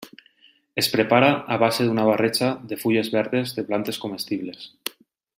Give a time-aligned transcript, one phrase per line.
[0.81, 4.65] Es prepara a base d'una barreja de fulles verdes de plantes comestibles.